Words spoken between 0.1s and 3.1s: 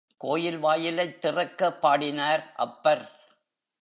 கோயில் வாயிலைத் திறக்க பாடினார் அப்பர்.